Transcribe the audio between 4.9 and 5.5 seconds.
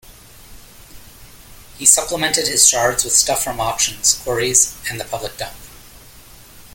the public